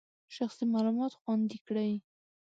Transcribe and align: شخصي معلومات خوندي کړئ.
شخصي 0.35 0.63
معلومات 0.73 1.13
خوندي 1.19 1.57
کړئ. 1.67 1.91